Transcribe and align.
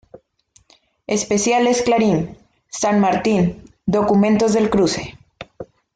Especiales 1.05 1.83
Clarín: 1.83 2.35
San 2.69 2.99
Martín, 3.01 3.61
"Documentos 3.85 4.53
del 4.53 4.71
Cruce" 4.71 5.15